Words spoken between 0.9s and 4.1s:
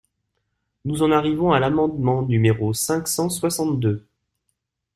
en arrivons à l’amendement numéro cinq cent soixante-deux.